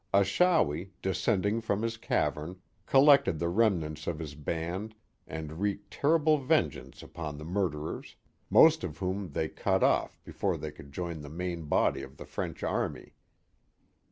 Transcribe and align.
Achawi, 0.15 0.93
descending 1.03 1.61
from 1.61 1.83
his 1.83 1.95
cavern, 1.95 2.59
collected 2.87 3.37
the 3.37 3.49
rem 3.49 3.79
nants 3.79 4.07
of 4.07 4.17
his 4.17 4.33
band 4.33 4.95
and 5.27 5.59
wreaked 5.61 5.91
terrible 5.91 6.39
vengeance 6.39 7.03
upon 7.03 7.37
the 7.37 7.45
itiurderers, 7.45 8.15
most 8.49 8.83
of 8.83 8.97
whom 8.97 9.33
they 9.33 9.47
cut 9.47 9.83
off 9.83 10.19
before 10.23 10.57
they 10.57 10.71
could 10.71 10.91
jmn 10.91 11.21
the 11.21 11.29
mairi 11.29 11.57
body 11.57 12.01
of 12.01 12.17
the 12.17 12.25
French 12.25 12.63
army. 12.63 13.13